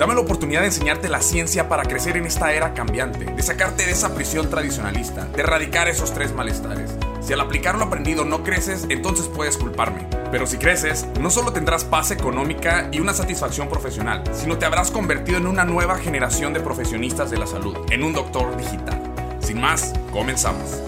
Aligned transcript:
Dame 0.00 0.14
la 0.14 0.20
oportunidad 0.22 0.62
de 0.62 0.68
enseñarte 0.68 1.10
la 1.10 1.20
ciencia 1.20 1.68
para 1.68 1.82
crecer 1.82 2.16
en 2.16 2.24
esta 2.24 2.54
era 2.54 2.72
cambiante, 2.72 3.26
de 3.26 3.42
sacarte 3.42 3.84
de 3.84 3.92
esa 3.92 4.14
prisión 4.14 4.48
tradicionalista, 4.48 5.26
de 5.26 5.42
erradicar 5.42 5.88
esos 5.88 6.14
tres 6.14 6.32
malestares. 6.32 6.96
Si 7.20 7.34
al 7.34 7.40
aplicar 7.42 7.76
lo 7.76 7.84
aprendido 7.84 8.24
no 8.24 8.42
creces, 8.42 8.86
entonces 8.88 9.28
puedes 9.28 9.58
culparme. 9.58 10.06
Pero 10.30 10.46
si 10.46 10.56
creces, 10.56 11.06
no 11.20 11.28
solo 11.28 11.52
tendrás 11.52 11.84
paz 11.84 12.12
económica 12.12 12.88
y 12.90 13.00
una 13.00 13.12
satisfacción 13.12 13.68
profesional, 13.68 14.22
sino 14.32 14.56
te 14.56 14.64
habrás 14.64 14.90
convertido 14.90 15.36
en 15.36 15.46
una 15.46 15.66
nueva 15.66 15.98
generación 15.98 16.54
de 16.54 16.60
profesionistas 16.60 17.30
de 17.30 17.36
la 17.36 17.46
salud, 17.46 17.76
en 17.90 18.02
un 18.02 18.14
doctor 18.14 18.56
digital. 18.56 19.02
Sin 19.40 19.60
más, 19.60 19.92
comenzamos. 20.12 20.80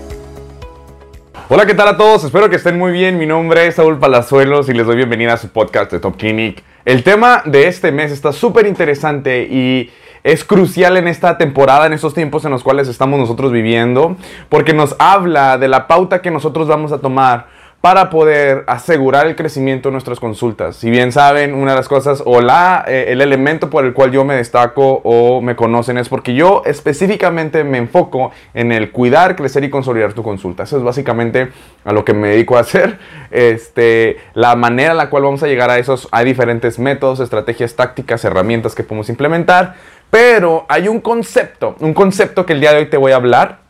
Hola, 1.51 1.67
¿qué 1.67 1.75
tal 1.75 1.89
a 1.89 1.99
todos? 1.99 2.25
Espero 2.25 2.49
que 2.49 2.57
estén 2.57 2.79
muy 2.79 2.93
bien. 2.93 3.19
Mi 3.19 3.27
nombre 3.27 3.67
es 3.67 3.75
Saúl 3.75 3.99
Palazuelos 3.99 4.71
y 4.71 4.73
les 4.73 4.87
doy 4.87 4.97
bienvenida 4.97 5.35
a 5.35 5.37
su 5.37 5.51
podcast 5.51 5.93
de 5.93 6.01
Top 6.01 6.17
Clinic. 6.17 6.65
El 6.85 7.05
tema 7.05 7.43
de 7.45 7.69
este 7.69 7.93
mes 7.93 8.11
está 8.11 8.33
súper 8.33 8.67
interesante 8.67 9.45
y 9.49 9.91
es 10.25 10.45
crucial 10.45 10.97
en 10.97 11.07
esta 11.07 11.39
temporada, 11.39 11.87
en 11.87 11.93
estos 11.93 12.13
tiempos 12.13 12.45
en 12.45 12.51
los 12.51 12.65
cuales 12.65 12.89
estamos 12.89 13.21
nosotros 13.21 13.53
viviendo, 13.53 14.17
porque 14.49 14.73
nos 14.73 14.97
habla 14.99 15.59
de 15.59 15.69
la 15.69 15.87
pauta 15.87 16.23
que 16.23 16.31
nosotros 16.31 16.67
vamos 16.67 16.91
a 16.91 16.99
tomar 16.99 17.47
para 17.83 18.11
poder 18.11 18.63
asegurar 18.69 19.27
el 19.27 19.35
crecimiento 19.35 19.89
de 19.89 19.93
nuestras 19.95 20.21
consultas. 20.21 20.77
Si 20.77 20.89
bien 20.89 21.11
saben, 21.11 21.53
una 21.53 21.73
de 21.73 21.79
las 21.79 21.89
cosas 21.89 22.23
o 22.25 22.41
eh, 22.41 23.07
el 23.09 23.21
elemento 23.21 23.71
por 23.71 23.85
el 23.85 23.93
cual 23.93 24.13
yo 24.13 24.25
me 24.25 24.37
destaco 24.37 25.01
o 25.03 25.41
me 25.43 25.57
conocen 25.57 25.99
es 25.99 26.09
porque 26.09 26.33
yo 26.33 26.63
específicamente 26.65 27.65
me 27.65 27.79
enfoco 27.79 28.31
en 28.55 28.71
el 28.71 28.93
cuidar, 28.93 29.35
crecer 29.35 29.65
y 29.65 29.69
consolidar 29.69 30.13
tu 30.13 30.23
consulta. 30.23 30.63
Eso 30.63 30.77
es 30.77 30.85
básicamente 30.85 31.51
a 31.85 31.93
lo 31.93 32.05
que 32.05 32.15
me 32.15 32.29
dedico 32.29 32.57
a 32.57 32.61
hacer. 32.61 32.99
Este, 33.33 34.19
la 34.35 34.55
manera 34.57 34.91
en 34.91 34.99
la 34.99 35.09
cual 35.09 35.23
vamos 35.23 35.43
a 35.43 35.47
llegar 35.47 35.71
a 35.71 35.79
esos, 35.79 36.07
hay 36.13 36.27
diferentes 36.27 36.79
métodos, 36.79 37.19
estrategias, 37.19 37.75
tácticas, 37.75 38.23
herramientas 38.27 38.75
que 38.75 38.85
podemos 38.85 39.09
implementar. 39.09 39.75
Pero 40.11 40.67
hay 40.69 40.87
un 40.87 41.01
concepto, 41.01 41.75
un 41.81 41.95
concepto 41.95 42.45
que 42.45 42.53
el 42.53 42.61
día 42.61 42.73
de 42.73 42.79
hoy 42.81 42.87
te 42.87 42.99
voy 42.99 43.13
a 43.13 43.17
hablar, 43.17 43.61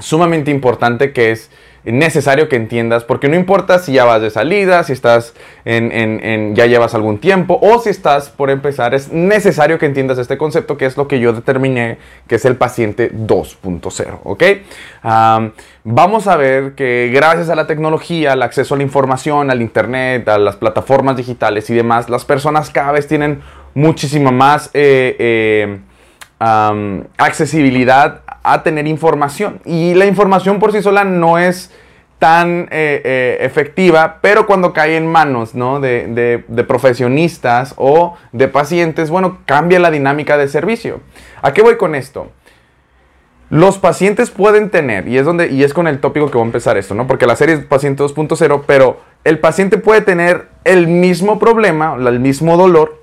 sumamente 0.00 0.52
importante, 0.52 1.12
que 1.12 1.32
es 1.32 1.50
necesario 1.84 2.48
que 2.48 2.56
entiendas, 2.56 3.04
porque 3.04 3.28
no 3.28 3.36
importa 3.36 3.78
si 3.78 3.92
ya 3.92 4.04
vas 4.04 4.22
de 4.22 4.30
salida, 4.30 4.82
si 4.84 4.92
estás 4.92 5.34
en, 5.64 6.54
ya 6.54 6.66
llevas 6.66 6.94
algún 6.94 7.18
tiempo 7.18 7.58
o 7.60 7.78
si 7.78 7.90
estás 7.90 8.30
por 8.30 8.50
empezar, 8.50 8.94
es 8.94 9.12
necesario 9.12 9.78
que 9.78 9.86
entiendas 9.86 10.18
este 10.18 10.38
concepto 10.38 10.76
que 10.76 10.86
es 10.86 10.96
lo 10.96 11.08
que 11.08 11.20
yo 11.20 11.32
determiné 11.32 11.98
que 12.26 12.36
es 12.36 12.44
el 12.44 12.56
paciente 12.56 13.12
2.0, 13.12 14.20
¿ok? 14.24 14.42
vamos 15.84 16.26
a 16.26 16.36
ver 16.36 16.74
que 16.74 17.10
gracias 17.12 17.50
a 17.50 17.54
la 17.54 17.66
tecnología, 17.66 18.32
al 18.32 18.42
acceso 18.42 18.74
a 18.74 18.78
la 18.78 18.82
información, 18.82 19.50
al 19.50 19.60
internet, 19.60 20.26
a 20.28 20.38
las 20.38 20.56
plataformas 20.56 21.16
digitales 21.16 21.68
y 21.68 21.74
demás, 21.74 22.08
las 22.08 22.24
personas 22.24 22.70
cada 22.70 22.92
vez 22.92 23.06
tienen 23.06 23.42
muchísima 23.74 24.30
más 24.30 24.70
eh, 24.72 25.16
eh, 25.18 25.78
accesibilidad 27.18 28.22
a 28.44 28.62
tener 28.62 28.86
información. 28.86 29.60
Y 29.64 29.94
la 29.94 30.06
información 30.06 30.60
por 30.60 30.70
sí 30.70 30.82
sola 30.82 31.02
no 31.02 31.38
es 31.38 31.72
tan 32.18 32.68
eh, 32.70 33.38
efectiva, 33.40 34.18
pero 34.22 34.46
cuando 34.46 34.72
cae 34.72 34.96
en 34.96 35.06
manos 35.06 35.52
de, 35.52 36.42
de, 36.46 36.64
profesionistas 36.64 37.74
o 37.76 38.16
de 38.32 38.48
pacientes, 38.48 39.10
bueno, 39.10 39.38
cambia 39.46 39.80
la 39.80 39.90
dinámica 39.90 40.36
de 40.36 40.48
servicio. 40.48 41.00
¿A 41.42 41.52
qué 41.52 41.62
voy 41.62 41.76
con 41.76 41.94
esto? 41.94 42.30
Los 43.50 43.78
pacientes 43.78 44.30
pueden 44.30 44.70
tener, 44.70 45.06
y 45.06 45.18
es, 45.18 45.26
donde, 45.26 45.48
y 45.48 45.64
es 45.64 45.74
con 45.74 45.86
el 45.86 46.00
tópico 46.00 46.30
que 46.30 46.38
voy 46.38 46.44
a 46.44 46.46
empezar 46.46 46.78
esto, 46.78 46.94
¿no? 46.94 47.06
Porque 47.06 47.26
la 47.26 47.36
serie 47.36 47.56
es 47.56 47.64
paciente 47.64 48.02
2.0, 48.02 48.62
pero 48.66 49.00
el 49.24 49.38
paciente 49.38 49.76
puede 49.76 50.00
tener 50.00 50.48
el 50.64 50.86
mismo 50.86 51.38
problema, 51.38 51.94
el 51.94 52.20
mismo 52.20 52.56
dolor, 52.56 53.02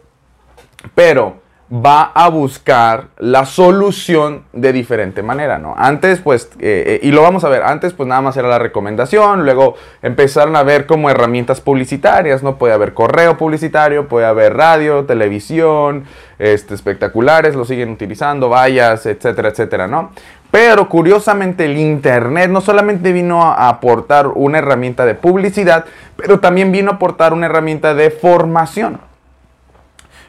pero 0.95 1.41
va 1.73 2.11
a 2.13 2.27
buscar 2.27 3.07
la 3.17 3.45
solución 3.45 4.43
de 4.51 4.73
diferente 4.73 5.23
manera, 5.23 5.57
¿no? 5.57 5.73
Antes, 5.77 6.19
pues, 6.19 6.49
eh, 6.59 6.83
eh, 6.85 6.99
y 7.01 7.11
lo 7.11 7.21
vamos 7.21 7.45
a 7.45 7.49
ver, 7.49 7.63
antes, 7.63 7.93
pues 7.93 8.09
nada 8.09 8.19
más 8.19 8.35
era 8.35 8.49
la 8.49 8.59
recomendación, 8.59 9.45
luego 9.45 9.75
empezaron 10.01 10.57
a 10.57 10.63
ver 10.63 10.85
como 10.85 11.09
herramientas 11.09 11.61
publicitarias, 11.61 12.43
¿no? 12.43 12.57
Puede 12.57 12.73
haber 12.73 12.93
correo 12.93 13.37
publicitario, 13.37 14.09
puede 14.09 14.25
haber 14.25 14.57
radio, 14.57 15.05
televisión, 15.05 16.03
este, 16.39 16.73
espectaculares, 16.73 17.55
lo 17.55 17.63
siguen 17.63 17.91
utilizando, 17.91 18.49
vallas, 18.49 19.05
etcétera, 19.05 19.49
etcétera, 19.49 19.87
¿no? 19.87 20.11
Pero 20.51 20.89
curiosamente 20.89 21.63
el 21.63 21.77
Internet 21.77 22.49
no 22.49 22.59
solamente 22.59 23.13
vino 23.13 23.43
a 23.43 23.69
aportar 23.69 24.27
una 24.27 24.57
herramienta 24.57 25.05
de 25.05 25.15
publicidad, 25.15 25.85
pero 26.17 26.41
también 26.41 26.73
vino 26.73 26.91
a 26.91 26.95
aportar 26.95 27.31
una 27.31 27.45
herramienta 27.45 27.93
de 27.93 28.11
formación. 28.11 28.99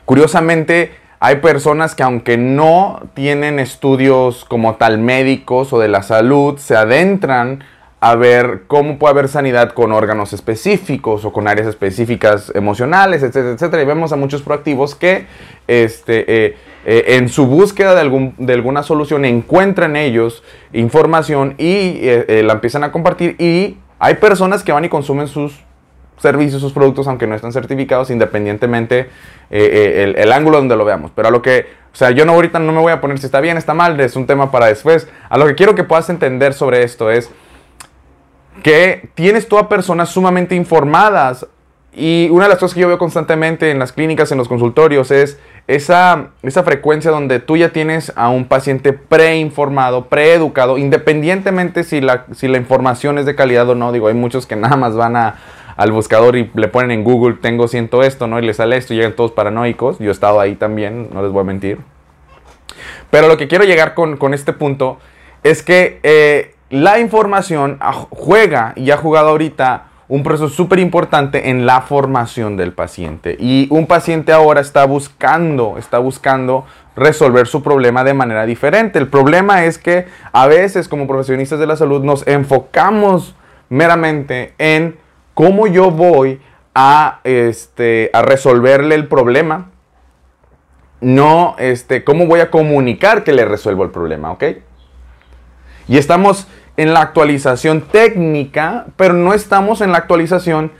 Curiosamente, 0.04 1.01
hay 1.24 1.36
personas 1.36 1.94
que 1.94 2.02
aunque 2.02 2.36
no 2.36 3.00
tienen 3.14 3.60
estudios 3.60 4.44
como 4.44 4.74
tal 4.74 4.98
médicos 4.98 5.72
o 5.72 5.78
de 5.78 5.86
la 5.86 6.02
salud, 6.02 6.58
se 6.58 6.74
adentran 6.74 7.62
a 8.00 8.16
ver 8.16 8.62
cómo 8.66 8.98
puede 8.98 9.12
haber 9.12 9.28
sanidad 9.28 9.70
con 9.70 9.92
órganos 9.92 10.32
específicos 10.32 11.24
o 11.24 11.32
con 11.32 11.46
áreas 11.46 11.68
específicas 11.68 12.50
emocionales, 12.56 13.22
etcétera, 13.22 13.52
etcétera. 13.52 13.82
Y 13.84 13.86
vemos 13.86 14.12
a 14.12 14.16
muchos 14.16 14.42
proactivos 14.42 14.96
que 14.96 15.26
este, 15.68 16.24
eh, 16.26 16.56
eh, 16.84 17.04
en 17.10 17.28
su 17.28 17.46
búsqueda 17.46 17.94
de, 17.94 18.00
algún, 18.00 18.34
de 18.38 18.54
alguna 18.54 18.82
solución 18.82 19.24
encuentran 19.24 19.94
ellos 19.94 20.42
información 20.72 21.54
y 21.56 22.00
eh, 22.02 22.42
la 22.44 22.54
empiezan 22.54 22.82
a 22.82 22.90
compartir. 22.90 23.36
Y 23.38 23.76
hay 24.00 24.16
personas 24.16 24.64
que 24.64 24.72
van 24.72 24.86
y 24.86 24.88
consumen 24.88 25.28
sus 25.28 25.62
servicios, 26.22 26.60
sus 26.60 26.72
productos, 26.72 27.06
aunque 27.08 27.26
no 27.26 27.34
están 27.34 27.52
certificados, 27.52 28.10
independientemente 28.10 29.10
el, 29.50 30.16
el, 30.16 30.32
ángulo 30.32 30.58
donde 30.58 30.76
lo 30.76 30.84
veamos. 30.84 31.10
Pero 31.14 31.28
a 31.28 31.30
lo 31.30 31.42
que, 31.42 31.66
o 31.92 31.96
sea, 31.96 32.10
yo 32.12 32.24
no 32.24 32.32
ahorita 32.32 32.58
no 32.58 32.72
me 32.72 32.80
voy 32.80 32.92
a 32.92 33.00
poner 33.00 33.18
si 33.18 33.26
está 33.26 33.40
bien, 33.40 33.58
está 33.58 33.74
mal, 33.74 34.00
es 34.00 34.16
un 34.16 34.26
tema 34.26 34.50
para 34.50 34.66
después. 34.66 35.08
A 35.28 35.36
lo 35.36 35.46
que 35.46 35.54
quiero 35.54 35.74
que 35.74 35.84
puedas 35.84 36.08
entender 36.08 36.54
sobre 36.54 36.84
esto 36.84 37.10
es 37.10 37.30
que 38.62 39.10
tienes 39.14 39.48
tú 39.48 39.58
a 39.58 39.68
personas 39.68 40.08
sumamente 40.08 40.54
informadas 40.54 41.46
y 41.94 42.28
una 42.30 42.44
de 42.44 42.50
las 42.50 42.58
cosas 42.58 42.74
que 42.74 42.80
yo 42.80 42.88
veo 42.88 42.96
constantemente 42.96 43.70
en 43.70 43.78
las 43.78 43.92
clínicas, 43.92 44.32
en 44.32 44.38
los 44.38 44.48
consultorios, 44.48 45.10
es 45.10 45.38
esa, 45.66 46.30
esa 46.42 46.62
frecuencia 46.62 47.10
donde 47.10 47.38
tú 47.38 47.58
ya 47.58 47.70
tienes 47.70 48.12
a 48.16 48.30
un 48.30 48.46
paciente 48.46 48.94
preinformado, 48.94 50.06
preeducado, 50.06 50.78
independientemente 50.78 51.84
si 51.84 52.00
la, 52.00 52.24
si 52.34 52.48
la 52.48 52.56
información 52.56 53.18
es 53.18 53.26
de 53.26 53.34
calidad 53.34 53.68
o 53.68 53.74
no. 53.74 53.92
Digo, 53.92 54.08
hay 54.08 54.14
muchos 54.14 54.46
que 54.46 54.56
nada 54.56 54.76
más 54.76 54.96
van 54.96 55.16
a, 55.16 55.36
al 55.76 55.92
buscador 55.92 56.36
y 56.36 56.50
le 56.54 56.68
ponen 56.68 56.90
en 56.90 57.04
Google, 57.04 57.36
tengo 57.40 57.68
siento 57.68 58.02
esto, 58.02 58.26
¿no? 58.26 58.38
Y 58.38 58.42
le 58.42 58.54
sale 58.54 58.76
esto 58.76 58.94
y 58.94 58.96
llegan 58.96 59.14
todos 59.14 59.32
paranoicos. 59.32 59.98
Yo 59.98 60.08
he 60.08 60.12
estado 60.12 60.40
ahí 60.40 60.54
también, 60.54 61.08
no 61.12 61.22
les 61.22 61.32
voy 61.32 61.40
a 61.40 61.44
mentir. 61.44 61.78
Pero 63.10 63.28
lo 63.28 63.36
que 63.36 63.48
quiero 63.48 63.64
llegar 63.64 63.94
con, 63.94 64.16
con 64.16 64.34
este 64.34 64.52
punto 64.52 64.98
es 65.42 65.62
que 65.62 66.00
eh, 66.02 66.54
la 66.70 66.98
información 66.98 67.78
juega 68.10 68.72
y 68.76 68.90
ha 68.90 68.96
jugado 68.96 69.28
ahorita 69.28 69.84
un 70.08 70.22
proceso 70.22 70.48
súper 70.48 70.78
importante 70.78 71.50
en 71.50 71.64
la 71.64 71.80
formación 71.80 72.56
del 72.56 72.72
paciente. 72.72 73.36
Y 73.38 73.66
un 73.70 73.86
paciente 73.86 74.32
ahora 74.32 74.60
está 74.60 74.84
buscando, 74.84 75.78
está 75.78 75.98
buscando 75.98 76.66
resolver 76.94 77.46
su 77.46 77.62
problema 77.62 78.04
de 78.04 78.14
manera 78.14 78.44
diferente. 78.44 78.98
El 78.98 79.08
problema 79.08 79.64
es 79.64 79.78
que 79.78 80.06
a 80.32 80.46
veces 80.46 80.88
como 80.88 81.06
profesionistas 81.06 81.58
de 81.58 81.66
la 81.66 81.76
salud 81.76 82.02
nos 82.02 82.26
enfocamos 82.26 83.34
meramente 83.70 84.52
en 84.58 84.96
cómo 85.34 85.66
yo 85.66 85.90
voy 85.90 86.40
a, 86.74 87.20
este, 87.24 88.10
a 88.12 88.22
resolverle 88.22 88.94
el 88.94 89.08
problema, 89.08 89.70
no 91.00 91.56
este, 91.58 92.04
cómo 92.04 92.26
voy 92.26 92.40
a 92.40 92.50
comunicar 92.50 93.24
que 93.24 93.32
le 93.32 93.44
resuelvo 93.44 93.84
el 93.84 93.90
problema, 93.90 94.30
¿ok? 94.30 94.44
Y 95.88 95.98
estamos 95.98 96.46
en 96.76 96.94
la 96.94 97.00
actualización 97.00 97.82
técnica, 97.82 98.86
pero 98.96 99.14
no 99.14 99.34
estamos 99.34 99.80
en 99.80 99.92
la 99.92 99.98
actualización 99.98 100.72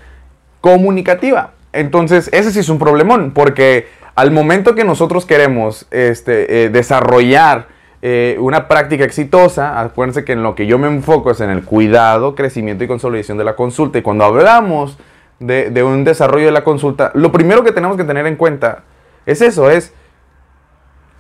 comunicativa. 0.60 1.52
Entonces, 1.72 2.31
ese 2.32 2.52
sí 2.52 2.60
es 2.60 2.69
un 2.69 2.78
problemón, 2.78 3.32
porque 3.32 3.88
al 4.14 4.31
momento 4.31 4.75
que 4.75 4.84
nosotros 4.84 5.26
queremos 5.26 5.87
este, 5.90 6.64
eh, 6.64 6.69
desarrollar 6.70 7.69
eh, 8.02 8.37
una 8.40 8.69
práctica 8.69 9.04
exitosa, 9.04 9.81
acuérdense 9.81 10.25
que 10.25 10.32
en 10.32 10.43
lo 10.43 10.54
que 10.54 10.66
yo 10.66 10.78
me 10.78 10.88
enfoco 10.88 11.31
es 11.31 11.40
en 11.40 11.50
el 11.50 11.64
cuidado, 11.64 12.34
crecimiento 12.34 12.84
y 12.84 12.88
consolidación 12.88 13.38
de 13.38 13.44
la 13.44 13.56
consulta. 13.56 13.99
Y 13.99 14.02
cuando 14.02 14.25
hablamos 14.25 14.99
de, 15.38 15.70
de 15.70 15.82
un 15.82 16.04
desarrollo 16.04 16.46
de 16.46 16.52
la 16.52 16.64
consulta, 16.64 17.12
lo 17.14 17.32
primero 17.32 17.64
que 17.64 17.72
tenemos 17.72 17.96
que 17.96 18.04
tener 18.04 18.26
en 18.26 18.37
cuenta 18.37 18.82
es 19.25 19.40
eso, 19.40 19.70
es 19.70 19.94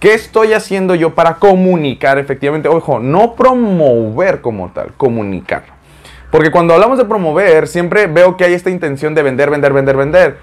¿Qué 0.02 0.14
estoy 0.14 0.52
haciendo 0.52 0.96
yo 0.96 1.14
para 1.14 1.34
comunicar 1.34 2.18
efectivamente? 2.18 2.68
Ojo, 2.68 2.98
no 2.98 3.36
promover 3.36 4.40
como 4.40 4.72
tal, 4.72 4.94
comunicar. 4.96 5.62
Porque 6.32 6.50
cuando 6.50 6.74
hablamos 6.74 6.98
de 6.98 7.04
promover, 7.04 7.68
siempre 7.68 8.08
veo 8.08 8.36
que 8.36 8.44
hay 8.44 8.52
esta 8.52 8.68
intención 8.68 9.14
de 9.14 9.22
vender, 9.22 9.48
vender, 9.48 9.72
vender, 9.72 9.96
vender. 9.96 10.38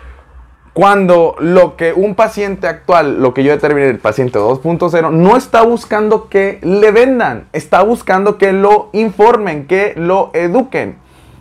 Cuando 0.73 1.35
lo 1.39 1.75
que 1.75 1.93
un 1.93 2.15
paciente 2.15 2.67
actual, 2.67 3.21
lo 3.21 3.33
que 3.33 3.43
yo 3.43 3.51
determiné 3.51 3.87
el 3.89 3.99
paciente 3.99 4.39
2.0, 4.39 5.11
no 5.11 5.35
está 5.35 5.63
buscando 5.63 6.29
que 6.29 6.59
le 6.61 6.91
vendan, 6.91 7.47
está 7.53 7.81
buscando 7.81 8.37
que 8.37 8.53
lo 8.53 8.89
informen, 8.93 9.65
que 9.65 9.93
lo 9.97 10.31
eduquen. 10.33 10.97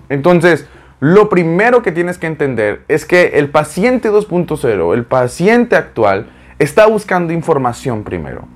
Entonces, 0.09 0.67
lo 1.01 1.29
primero 1.29 1.83
que 1.83 1.93
tienes 1.93 2.19
que 2.19 2.27
entender 2.27 2.83
es 2.89 3.05
que 3.05 3.39
el 3.39 3.51
paciente 3.51 4.11
2.0, 4.11 4.95
el 4.95 5.05
paciente 5.05 5.77
actual, 5.77 6.31
está 6.59 6.87
buscando 6.87 7.33
información 7.33 8.03
primero. 8.03 8.47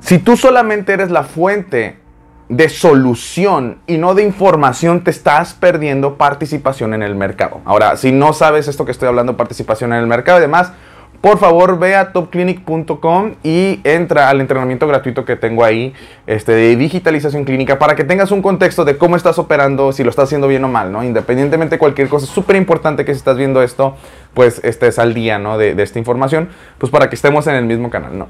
Si 0.00 0.18
tú 0.18 0.36
solamente 0.36 0.92
eres 0.92 1.10
la 1.10 1.22
fuente 1.22 1.98
de 2.50 2.68
solución 2.68 3.78
y 3.86 3.96
no 3.96 4.14
de 4.14 4.24
información, 4.24 5.04
te 5.04 5.12
estás 5.12 5.54
perdiendo 5.54 6.16
participación 6.16 6.94
en 6.94 7.02
el 7.02 7.14
mercado. 7.14 7.60
Ahora, 7.64 7.96
si 7.96 8.10
no 8.10 8.32
sabes 8.32 8.66
esto 8.66 8.84
que 8.84 8.90
estoy 8.90 9.06
hablando, 9.06 9.36
participación 9.36 9.92
en 9.92 10.00
el 10.00 10.08
mercado 10.08 10.38
y 10.38 10.42
demás, 10.42 10.72
por 11.20 11.38
favor 11.38 11.78
ve 11.78 11.94
a 11.94 12.12
topclinic.com 12.12 13.34
y 13.44 13.80
entra 13.84 14.28
al 14.30 14.40
entrenamiento 14.40 14.88
gratuito 14.88 15.24
que 15.24 15.36
tengo 15.36 15.64
ahí 15.64 15.94
este, 16.26 16.52
de 16.52 16.74
digitalización 16.74 17.44
clínica 17.44 17.78
para 17.78 17.94
que 17.94 18.02
tengas 18.02 18.32
un 18.32 18.42
contexto 18.42 18.84
de 18.84 18.98
cómo 18.98 19.14
estás 19.14 19.38
operando, 19.38 19.92
si 19.92 20.02
lo 20.02 20.10
estás 20.10 20.24
haciendo 20.24 20.48
bien 20.48 20.64
o 20.64 20.68
mal, 20.68 20.90
¿no? 20.90 21.04
Independientemente 21.04 21.76
de 21.76 21.78
cualquier 21.78 22.08
cosa, 22.08 22.24
es 22.24 22.32
súper 22.32 22.56
importante 22.56 23.04
que 23.04 23.12
si 23.12 23.18
estás 23.18 23.36
viendo 23.36 23.62
esto, 23.62 23.96
pues 24.34 24.60
estés 24.64 24.98
al 24.98 25.14
día, 25.14 25.38
¿no? 25.38 25.56
De, 25.56 25.76
de 25.76 25.82
esta 25.84 26.00
información, 26.00 26.48
pues 26.78 26.90
para 26.90 27.08
que 27.08 27.14
estemos 27.14 27.46
en 27.46 27.54
el 27.54 27.66
mismo 27.66 27.90
canal, 27.90 28.18
¿no? 28.18 28.28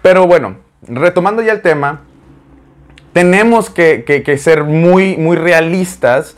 Pero 0.00 0.26
bueno, 0.26 0.56
retomando 0.86 1.42
ya 1.42 1.52
el 1.52 1.60
tema, 1.60 2.02
tenemos 3.12 3.70
que, 3.70 4.36
ser 4.38 4.64
muy, 4.64 5.16
muy 5.16 5.36
realistas 5.36 6.36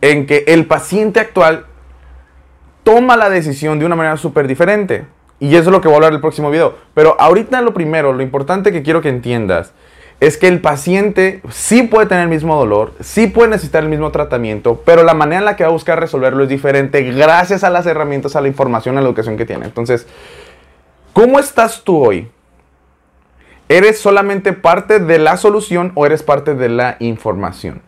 en 0.00 0.26
que 0.26 0.44
el 0.48 0.66
paciente 0.66 1.20
actual 1.20 1.66
toma 2.82 3.16
la 3.16 3.30
decisión 3.30 3.78
de 3.78 3.86
una 3.86 3.96
manera 3.96 4.16
súper 4.16 4.46
diferente. 4.46 5.04
Y 5.40 5.54
eso 5.54 5.70
es 5.70 5.72
lo 5.72 5.80
que 5.80 5.88
voy 5.88 5.94
a 5.94 5.96
hablar 5.96 6.10
en 6.12 6.16
el 6.16 6.20
próximo 6.20 6.50
video. 6.50 6.76
Pero 6.94 7.16
ahorita 7.18 7.60
lo 7.60 7.72
primero, 7.74 8.12
lo 8.12 8.22
importante 8.22 8.72
que 8.72 8.82
quiero 8.82 9.00
que 9.00 9.08
entiendas 9.08 9.72
es 10.20 10.36
que 10.36 10.48
el 10.48 10.60
paciente 10.60 11.42
sí 11.50 11.84
puede 11.84 12.06
tener 12.06 12.24
el 12.24 12.30
mismo 12.30 12.56
dolor, 12.56 12.92
sí 13.00 13.28
puede 13.28 13.50
necesitar 13.50 13.84
el 13.84 13.88
mismo 13.88 14.10
tratamiento, 14.10 14.82
pero 14.84 15.04
la 15.04 15.14
manera 15.14 15.38
en 15.38 15.44
la 15.44 15.54
que 15.54 15.62
va 15.62 15.68
a 15.68 15.72
buscar 15.72 16.00
resolverlo 16.00 16.42
es 16.42 16.48
diferente 16.48 17.02
gracias 17.02 17.62
a 17.62 17.70
las 17.70 17.86
herramientas, 17.86 18.34
a 18.34 18.40
la 18.40 18.48
información, 18.48 18.98
a 18.98 19.00
la 19.00 19.06
educación 19.06 19.36
que 19.36 19.46
tiene. 19.46 19.66
Entonces, 19.66 20.08
¿cómo 21.12 21.38
estás 21.38 21.84
tú 21.84 22.04
hoy? 22.04 22.28
¿Eres 23.68 23.98
solamente 23.98 24.54
parte 24.54 24.98
de 24.98 25.18
la 25.18 25.36
solución 25.36 25.92
o 25.94 26.06
eres 26.06 26.22
parte 26.22 26.54
de 26.54 26.70
la 26.70 26.96
información? 27.00 27.82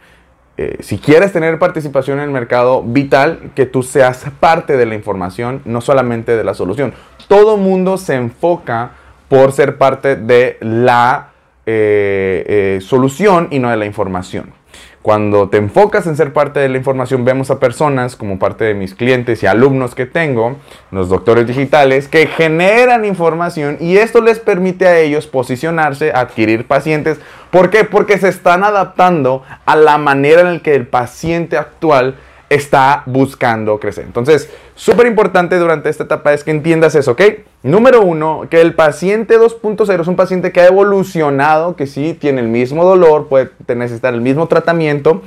Eh, 0.59 0.77
si 0.81 0.99
quieres 0.99 1.33
tener 1.33 1.59
participación 1.59 2.19
en 2.19 2.25
el 2.25 2.31
mercado, 2.31 2.83
vital 2.83 3.51
que 3.55 3.65
tú 3.65 3.83
seas 3.83 4.27
parte 4.41 4.77
de 4.77 4.85
la 4.85 4.95
información, 4.95 5.63
no 5.65 5.81
solamente 5.81 6.37
de 6.37 6.45
la 6.45 6.53
solución. 6.53 6.93
Todo 7.29 7.57
mundo 7.57 7.97
se 7.97 8.15
enfoca 8.15 8.91
por 9.29 9.53
ser 9.53 9.79
parte 9.79 10.17
de 10.17 10.59
la 10.61 11.31
eh, 11.65 12.45
eh, 12.47 12.81
solución 12.83 13.49
y 13.51 13.59
no 13.59 13.71
de 13.71 13.79
la 13.79 13.87
información. 13.87 14.53
Cuando 15.03 15.49
te 15.49 15.57
enfocas 15.57 16.07
en 16.07 16.15
ser 16.15 16.35
parte 16.35 16.61
de 16.61 16.69
la 16.69 16.77
información, 16.77 17.25
vemos 17.25 17.51
a 17.51 17.59
personas 17.59 18.17
como 18.17 18.39
parte 18.39 18.65
de 18.65 18.75
mis 18.75 18.95
clientes 18.95 19.43
y 19.43 19.47
alumnos 19.47 19.95
que 19.95 20.05
tengo, 20.05 20.57
los 20.91 21.09
doctores 21.09 21.47
digitales, 21.47 22.07
que 22.07 22.27
generan 22.27 23.07
información 23.07 23.79
y 23.81 23.97
esto 23.97 24.21
les 24.21 24.41
permite 24.41 24.87
a 24.87 24.99
ellos 24.99 25.27
posicionarse, 25.27 26.13
adquirir 26.13 26.67
pacientes. 26.67 27.19
¿Por 27.51 27.71
qué? 27.71 27.85
Porque 27.85 28.19
se 28.19 28.29
están 28.29 28.63
adaptando 28.63 29.43
a 29.65 29.75
la 29.75 29.97
manera 29.97 30.43
en 30.43 30.55
la 30.55 30.59
que 30.59 30.75
el 30.75 30.87
paciente 30.87 31.57
actual 31.57 32.17
está 32.51 33.03
buscando 33.07 33.81
crecer. 33.81 34.05
Entonces, 34.05 34.51
súper 34.75 35.07
importante 35.07 35.57
durante 35.57 35.89
esta 35.89 36.05
etapa 36.05 36.35
es 36.35 36.45
que 36.45 36.51
entiendas 36.51 36.95
eso, 36.95 37.13
¿ok? 37.13 37.23
Número 37.63 38.01
uno, 38.01 38.47
que 38.49 38.63
el 38.63 38.75
paciente 38.75 39.39
2.0 39.39 40.01
es 40.01 40.09
un 40.09 40.17
paciente 40.17 40.51
que 40.51 40.63
ha 40.63 40.67
evolucionado, 40.67 41.77
que 41.77 41.87
sí 41.87 42.17
tiene 42.19 42.41
el 42.41 42.49
mismo 42.49 42.85
dolor, 42.85 43.29
puede 43.29 43.51
necesitar 43.69 44.15
el 44.15 44.23
mismo 44.23 44.47
tratamiento, 44.47 45.21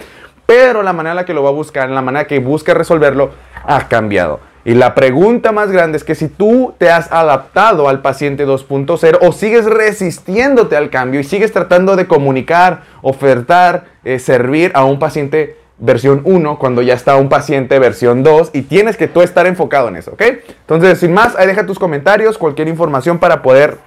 pero 0.47 0.81
la 0.81 0.93
manera 0.93 1.11
en 1.11 1.17
la 1.17 1.25
que 1.25 1.35
lo 1.35 1.43
va 1.43 1.49
a 1.49 1.53
buscar, 1.53 1.87
la 1.91 2.01
manera 2.01 2.25
que 2.25 2.39
busca 2.39 2.73
resolverlo, 2.73 3.29
ha 3.63 3.87
cambiado. 3.87 4.39
Y 4.65 4.73
la 4.73 4.95
pregunta 4.95 5.51
más 5.51 5.71
grande 5.71 5.97
es 5.97 6.03
que 6.03 6.15
si 6.15 6.27
tú 6.27 6.73
te 6.79 6.89
has 6.89 7.11
adaptado 7.11 7.87
al 7.87 8.01
paciente 8.01 8.47
2.0 8.47 9.19
o 9.21 9.31
sigues 9.31 9.65
resistiéndote 9.65 10.75
al 10.75 10.89
cambio 10.89 11.19
y 11.19 11.25
sigues 11.25 11.51
tratando 11.51 11.95
de 11.95 12.07
comunicar, 12.07 12.81
ofertar, 13.03 13.85
eh, 14.05 14.17
servir 14.17 14.71
a 14.73 14.85
un 14.85 14.97
paciente 14.97 15.57
versión 15.77 16.21
1 16.23 16.59
cuando 16.59 16.81
ya 16.81 16.93
está 16.93 17.15
un 17.17 17.29
paciente 17.29 17.79
versión 17.79 18.23
2 18.23 18.51
y 18.53 18.63
tienes 18.63 18.97
que 18.97 19.07
tú 19.07 19.21
estar 19.21 19.47
enfocado 19.47 19.87
en 19.87 19.97
eso, 19.97 20.11
¿ok? 20.11 20.21
Entonces, 20.61 20.99
sin 20.99 21.13
más, 21.13 21.35
ahí 21.35 21.47
deja 21.47 21.65
tus 21.65 21.79
comentarios, 21.79 22.37
cualquier 22.37 22.67
información 22.67 23.19
para 23.19 23.41
poder 23.41 23.77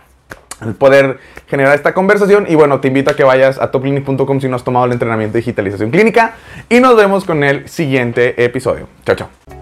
poder 0.78 1.18
generar 1.48 1.74
esta 1.74 1.92
conversación 1.92 2.46
y 2.48 2.54
bueno, 2.54 2.80
te 2.80 2.88
invito 2.88 3.10
a 3.10 3.14
que 3.14 3.24
vayas 3.24 3.60
a 3.60 3.70
topclinic.com 3.70 4.40
si 4.40 4.48
no 4.48 4.56
has 4.56 4.64
tomado 4.64 4.86
el 4.86 4.92
entrenamiento 4.92 5.34
de 5.34 5.40
digitalización 5.40 5.90
clínica 5.90 6.34
y 6.70 6.80
nos 6.80 6.96
vemos 6.96 7.24
con 7.24 7.44
el 7.44 7.68
siguiente 7.68 8.42
episodio. 8.42 8.88
Chao, 9.04 9.16
chao. 9.16 9.55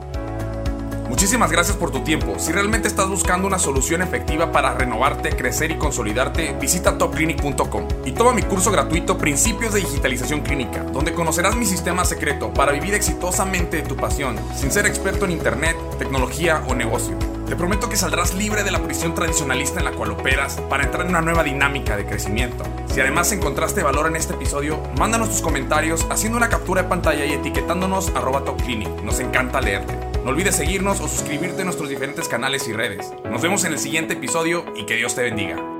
Muchísimas 1.14 1.52
gracias 1.52 1.76
por 1.76 1.92
tu 1.92 2.00
tiempo. 2.00 2.40
Si 2.40 2.50
realmente 2.50 2.88
estás 2.88 3.08
buscando 3.08 3.46
una 3.46 3.60
solución 3.60 4.02
efectiva 4.02 4.50
para 4.50 4.74
renovarte, 4.74 5.30
crecer 5.30 5.70
y 5.70 5.78
consolidarte, 5.78 6.56
visita 6.60 6.98
topclinic.com 6.98 7.86
y 8.04 8.10
toma 8.10 8.32
mi 8.32 8.42
curso 8.42 8.72
gratuito 8.72 9.16
Principios 9.16 9.74
de 9.74 9.80
Digitalización 9.80 10.40
Clínica, 10.40 10.82
donde 10.82 11.14
conocerás 11.14 11.54
mi 11.54 11.66
sistema 11.66 12.04
secreto 12.04 12.52
para 12.52 12.72
vivir 12.72 12.94
exitosamente 12.94 13.82
tu 13.82 13.94
pasión, 13.94 14.36
sin 14.56 14.72
ser 14.72 14.86
experto 14.86 15.24
en 15.24 15.30
Internet, 15.30 15.76
tecnología 16.00 16.64
o 16.66 16.74
negocio. 16.74 17.16
Te 17.46 17.56
prometo 17.56 17.90
que 17.90 17.96
saldrás 17.96 18.34
libre 18.34 18.64
de 18.64 18.70
la 18.70 18.82
prisión 18.82 19.14
tradicionalista 19.14 19.78
en 19.78 19.84
la 19.84 19.92
cual 19.92 20.12
operas 20.12 20.60
para 20.70 20.84
entrar 20.84 21.04
en 21.04 21.10
una 21.10 21.20
nueva 21.20 21.44
dinámica 21.44 21.96
de 21.96 22.06
crecimiento. 22.06 22.64
Si 22.86 23.00
además 23.00 23.30
encontraste 23.32 23.82
valor 23.82 24.06
en 24.06 24.16
este 24.16 24.34
episodio, 24.34 24.80
mándanos 24.98 25.28
tus 25.28 25.42
comentarios 25.42 26.06
haciendo 26.10 26.38
una 26.38 26.48
captura 26.48 26.82
de 26.82 26.88
pantalla 26.88 27.26
y 27.26 27.32
etiquetándonos 27.32 28.08
arroba 28.14 28.44
topclinic. 28.44 29.02
Nos 29.02 29.20
encanta 29.20 29.60
leerte. 29.60 29.94
No 30.24 30.30
olvides 30.30 30.56
seguirnos 30.56 31.00
o 31.00 31.08
suscribirte 31.08 31.62
a 31.62 31.64
nuestros 31.66 31.90
diferentes 31.90 32.28
canales 32.28 32.66
y 32.66 32.72
redes. 32.72 33.12
Nos 33.30 33.42
vemos 33.42 33.64
en 33.64 33.72
el 33.72 33.78
siguiente 33.78 34.14
episodio 34.14 34.64
y 34.74 34.86
que 34.86 34.96
Dios 34.96 35.14
te 35.14 35.22
bendiga. 35.22 35.73